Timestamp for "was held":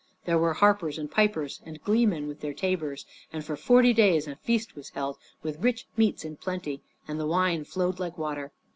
4.75-5.19